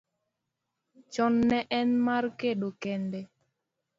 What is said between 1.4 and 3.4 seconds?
ne en mar kedo kende.